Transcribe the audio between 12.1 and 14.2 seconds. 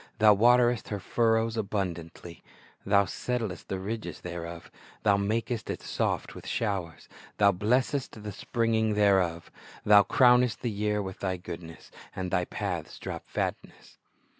And Thy paths drop fatness."